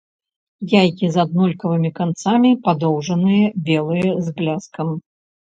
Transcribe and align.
Яйкі 0.83 1.09
з 1.15 1.19
аднолькавымі 1.23 1.91
канцамі, 1.99 2.51
падоўжаныя, 2.65 3.45
белыя 3.69 4.11
з 4.25 4.37
бляскам. 4.41 4.87